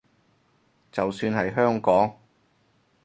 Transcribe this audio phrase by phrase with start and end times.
[0.91, 2.17] 就算係香港